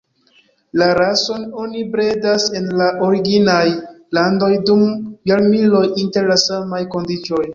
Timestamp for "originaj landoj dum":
3.09-4.83